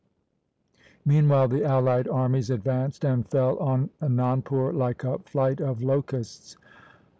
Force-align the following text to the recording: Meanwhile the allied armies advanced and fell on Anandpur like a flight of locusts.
Meanwhile 1.05 1.49
the 1.49 1.63
allied 1.63 2.07
armies 2.07 2.49
advanced 2.49 3.05
and 3.05 3.29
fell 3.29 3.59
on 3.59 3.91
Anandpur 4.01 4.73
like 4.73 5.03
a 5.03 5.19
flight 5.19 5.61
of 5.61 5.83
locusts. 5.83 6.57